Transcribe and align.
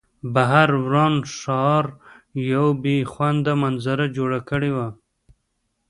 بهر 0.33 0.69
وران 0.83 1.15
ښار 1.37 1.85
یوه 2.51 2.71
بې 2.83 2.97
خونده 3.11 3.53
منظره 3.61 4.05
جوړه 4.17 4.39
کړې 4.49 4.71
وه 4.75 4.87